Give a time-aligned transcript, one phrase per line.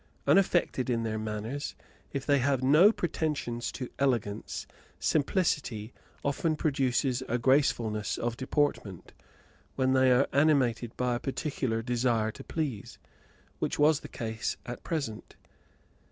[0.25, 1.75] Unaffected in their manners,
[2.11, 4.65] if they have no pretensions to elegance,
[4.99, 5.93] simplicity
[6.23, 9.13] often produces a gracefulness of deportment,
[9.75, 12.97] when they are animated by a particular desire to please,
[13.59, 15.35] which was the case at present.